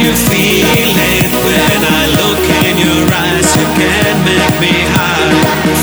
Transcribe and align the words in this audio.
you 0.00 0.14
feel 0.14 0.70
it 0.70 1.26
when 1.42 1.80
I 1.82 2.04
look 2.18 2.38
in 2.66 2.76
your 2.78 3.02
eyes? 3.10 3.50
You 3.56 3.66
can 3.74 4.14
make 4.24 4.54
me 4.60 4.74
high. 4.94 5.34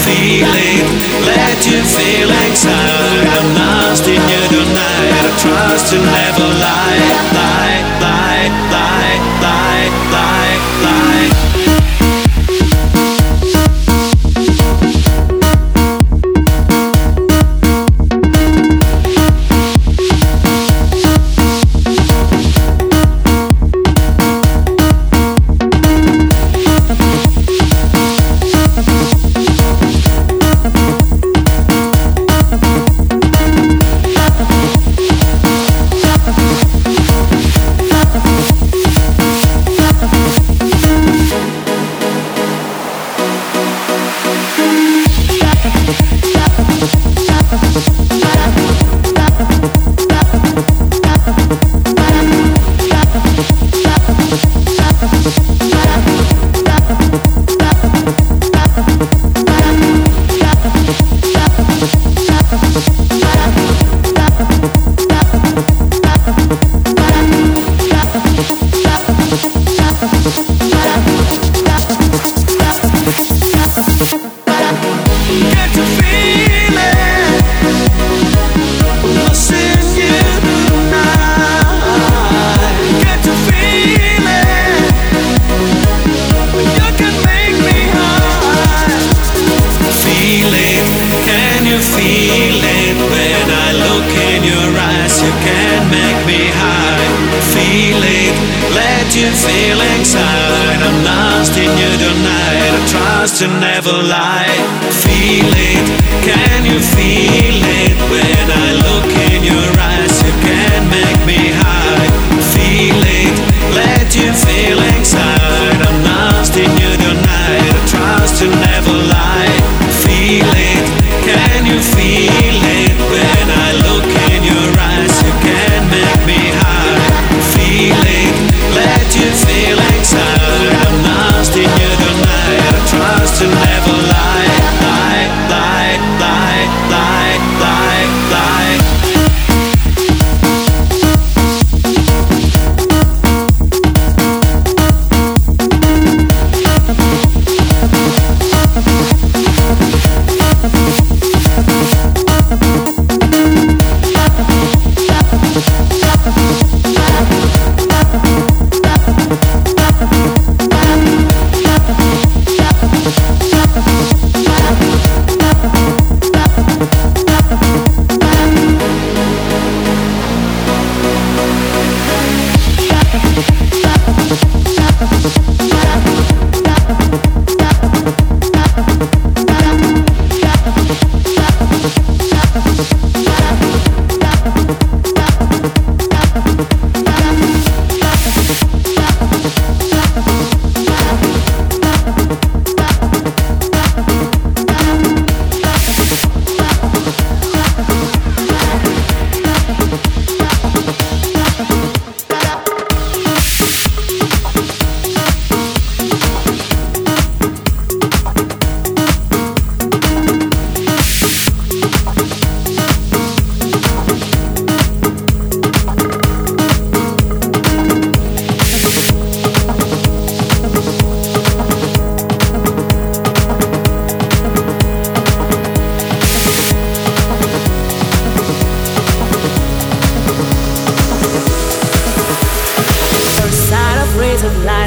Feel 0.04 0.48
it, 0.48 0.88
let 1.28 1.60
you 1.68 1.84
feel 1.84 2.30
excited. 2.48 3.28
I'm 3.36 3.48
lost 3.56 4.08
in 4.08 4.22
you 4.32 4.42
tonight. 4.48 5.12
I 5.20 5.30
trust 5.38 5.94
you 5.94 6.00
never 6.00 6.48
lie. 6.64 7.45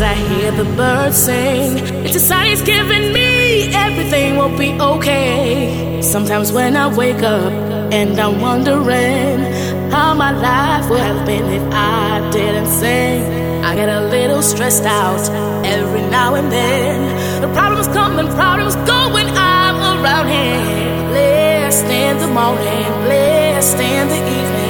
I 0.09 0.15
hear 0.15 0.51
the 0.53 0.65
birds 0.65 1.19
sing. 1.19 1.77
It's 2.07 2.17
a 2.17 2.21
sign 2.21 2.47
he's 2.47 2.63
giving 2.63 3.13
me 3.13 3.69
everything 3.75 4.37
will 4.39 4.57
be 4.57 4.71
okay. 4.81 6.01
Sometimes 6.01 6.51
when 6.51 6.77
I 6.77 6.87
wake 6.97 7.23
up 7.23 7.53
and 7.93 8.19
I'm 8.19 8.41
wondering 8.41 9.39
how 9.91 10.15
my 10.15 10.33
life 10.33 10.89
would 10.89 11.01
have 11.01 11.27
been 11.27 11.45
if 11.59 11.63
I 11.75 12.27
didn't 12.33 12.69
sing, 12.69 13.21
I 13.63 13.75
get 13.75 13.91
a 13.91 14.09
little 14.09 14.41
stressed 14.41 14.85
out 14.85 15.29
every 15.67 16.05
now 16.09 16.37
and 16.37 16.51
then. 16.51 17.43
The 17.43 17.49
problems 17.53 17.89
come 17.89 18.19
and 18.19 18.31
problems 18.31 18.77
go 18.91 19.13
when 19.13 19.29
I'm 19.37 19.77
around 19.93 20.29
him. 20.29 21.09
Blessed 21.11 21.85
in 21.85 22.17
the 22.17 22.29
morning, 22.29 22.85
blessed 23.05 23.77
in 23.77 24.09
the 24.09 24.21
evening. 24.39 24.68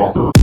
Rocker. 0.00 0.39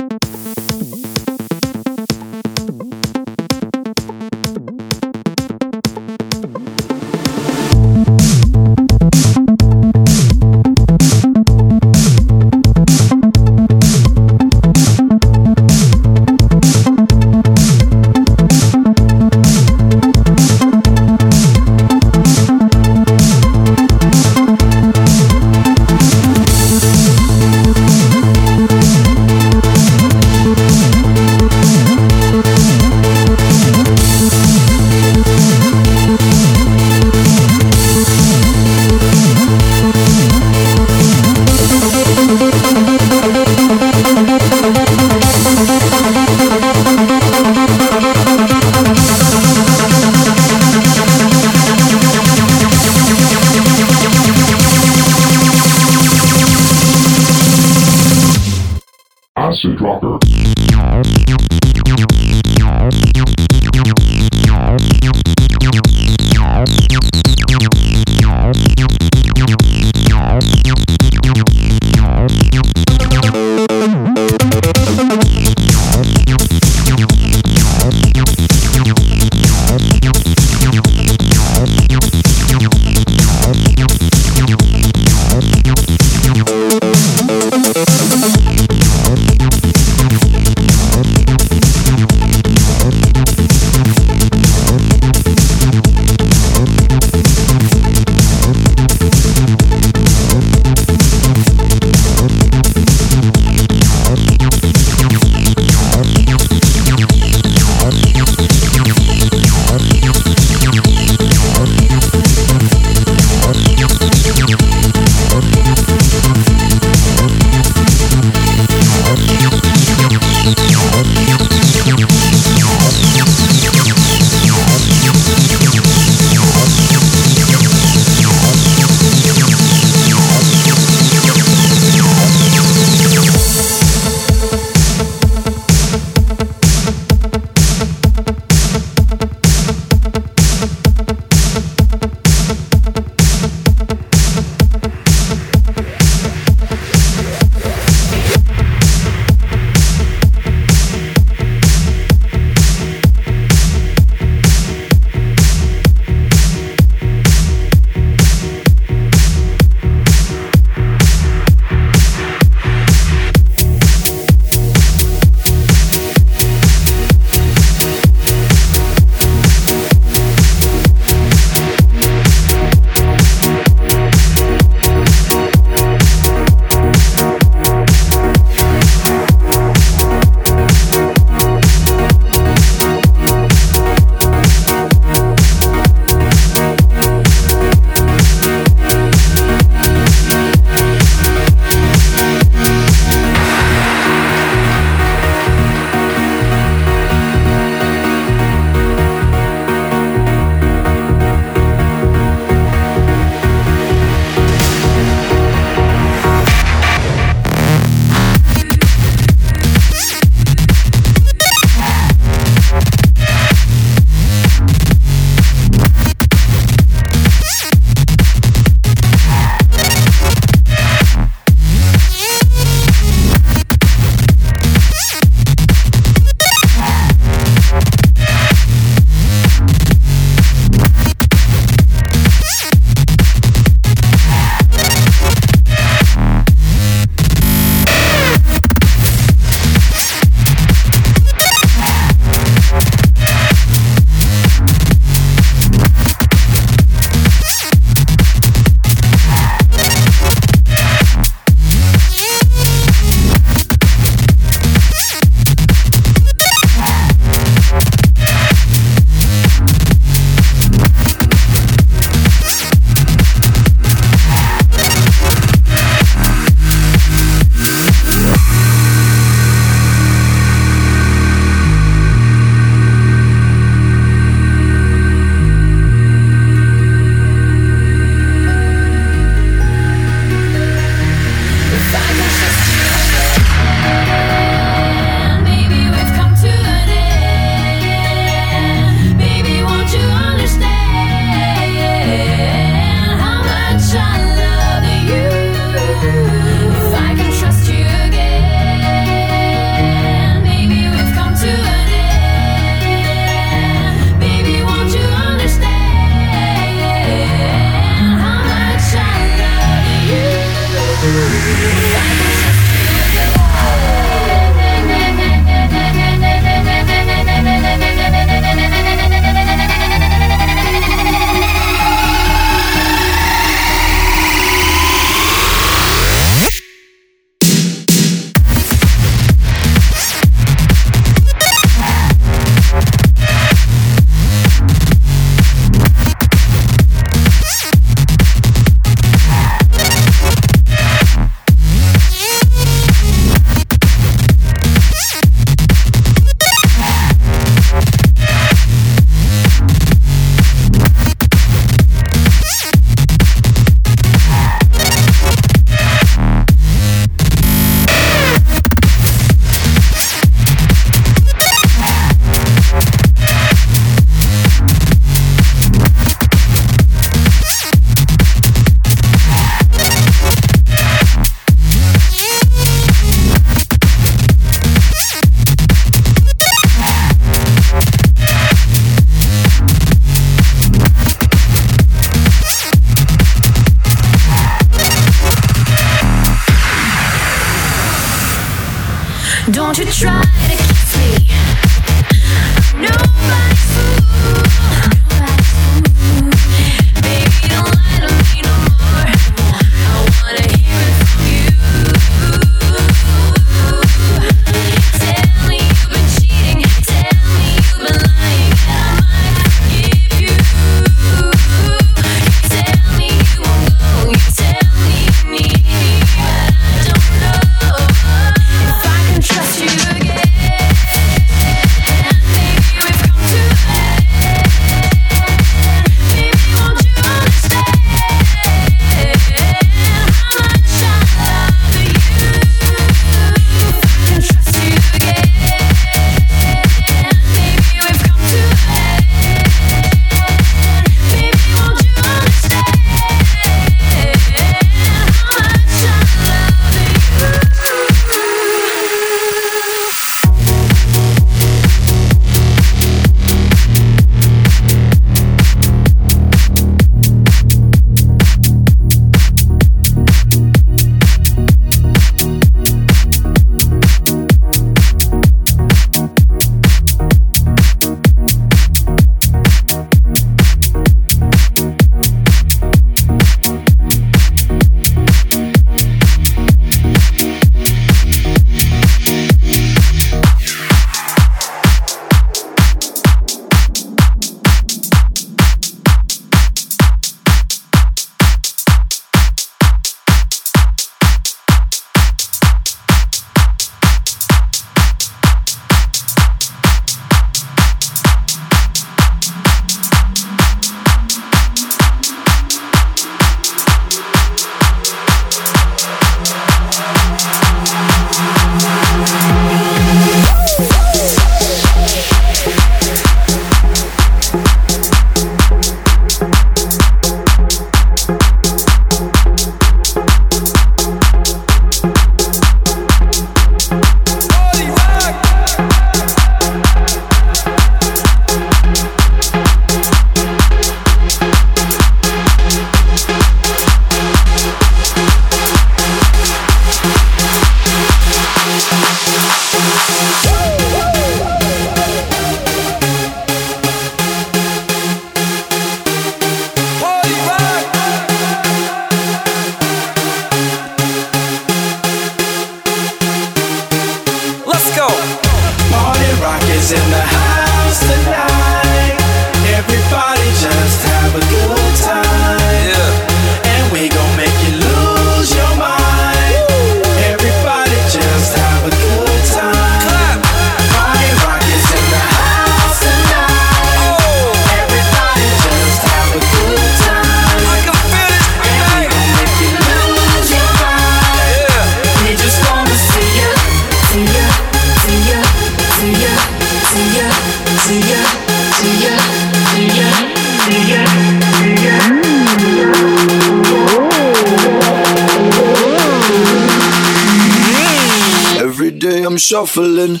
shuffling. 599.24 600.00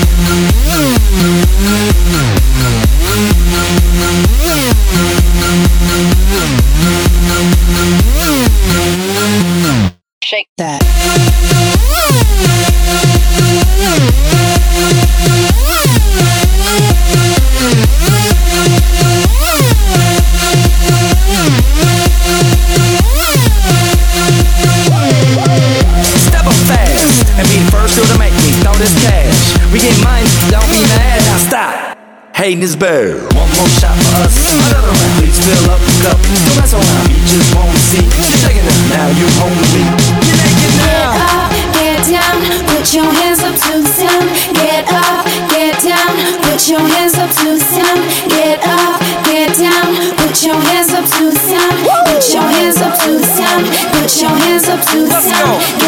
compare. 32.81 33.13
One 33.37 33.49
more 33.61 33.69
shot 33.77 33.93
for 33.93 34.25
us, 34.25 34.33
another 34.41 34.89
round, 34.89 35.13
please 35.21 35.37
fill 35.37 35.69
up 35.69 35.77
the 35.85 35.93
cup. 36.01 36.17
Don't 36.17 36.57
mess 36.57 36.73
around, 36.73 37.05
we 37.13 37.21
just 37.29 37.53
wanna 37.53 37.77
see. 37.77 38.01
You're 38.01 38.41
taking 38.41 38.65
it 38.65 38.81
now, 38.89 39.05
you 39.21 39.27
own 39.45 39.53
me. 39.69 39.85
You're 40.25 40.39
naked 40.41 40.73
now. 40.81 41.13
Get 41.13 41.29
up, 41.29 41.51
get 41.77 41.99
down, 42.09 42.41
put 42.73 42.85
your 42.89 43.05
hands 43.05 43.41
up 43.45 43.53
to 43.53 43.73
the 43.81 43.89
sun. 44.01 44.23
Get 44.57 44.89
up, 44.89 45.25
get 45.53 45.77
down, 45.77 46.09
put 46.41 46.61
your 46.69 46.81
hands 46.81 47.15
up 47.21 47.29
to 47.29 47.45
the 47.53 47.61
sun. 47.61 47.97
Get 48.33 48.57
up, 48.65 48.97
get 49.29 49.53
down, 49.61 50.17
put 50.17 50.41
your 50.41 50.57
hands 50.57 50.89
up 50.97 51.05
to 51.05 51.29
the 51.29 51.37
sun. 51.37 51.69
Put 52.09 52.33
your 52.33 52.47
hands 52.49 52.81
up 52.81 52.97
to 52.97 53.09
the 53.13 53.25
sun. 53.37 53.61
Put 53.93 54.09
your 54.21 54.33
hands 54.41 54.65
up 54.73 54.81
to 54.89 54.97
the 55.05 55.21
sun. 55.21 55.80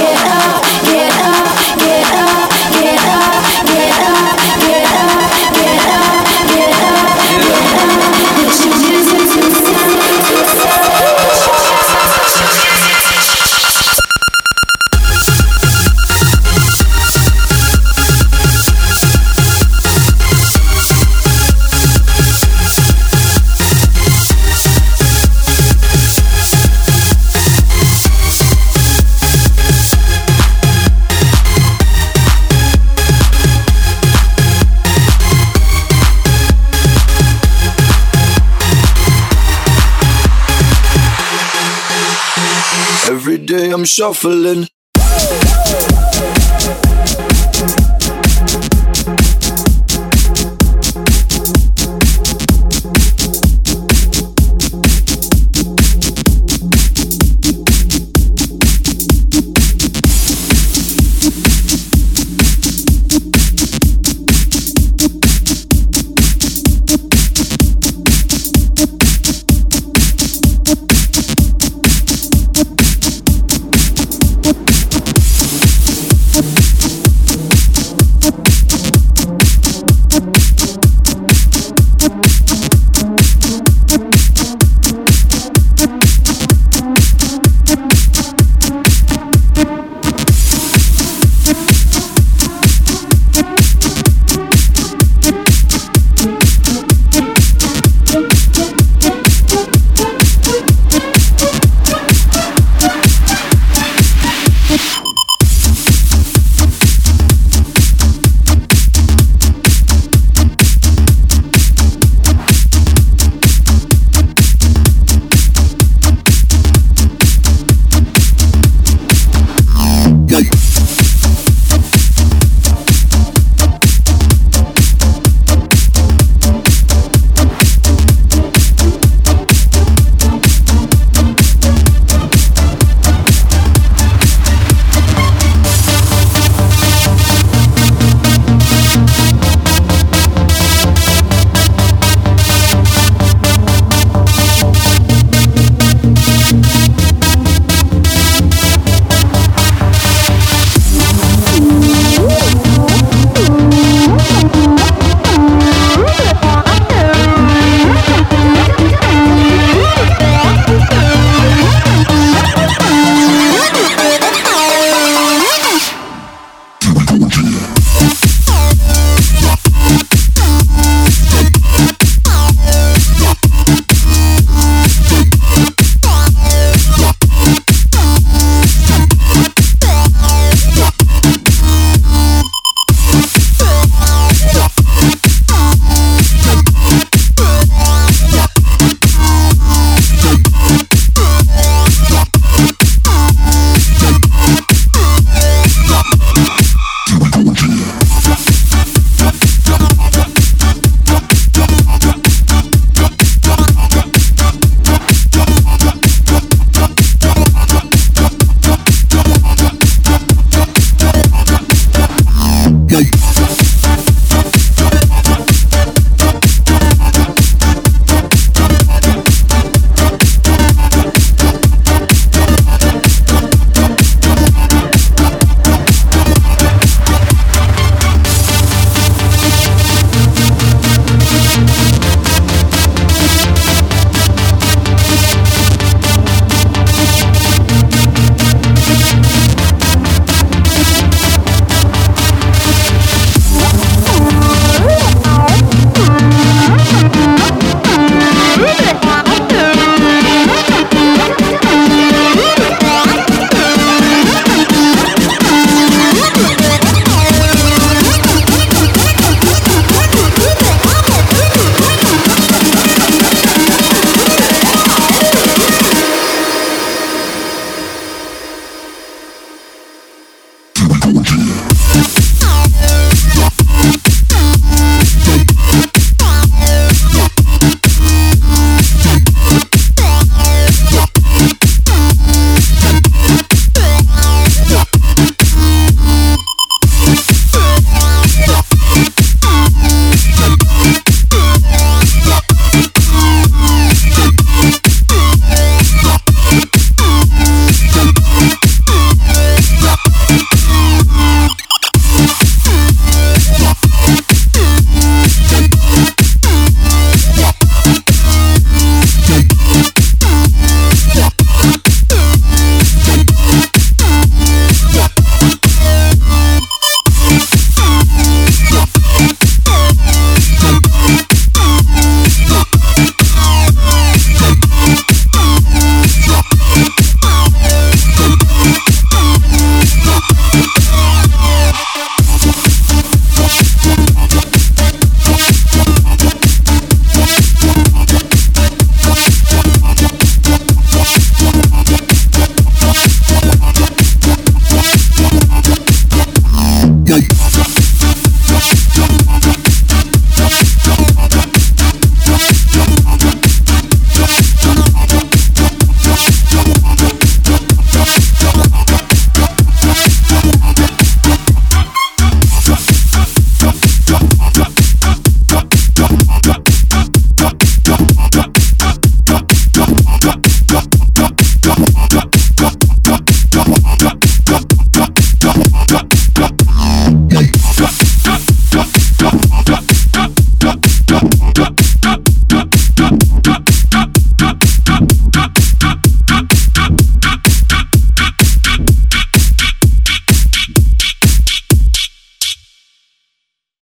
day 43.58 43.72
I'm 43.72 43.86
shuffling. 43.86 44.68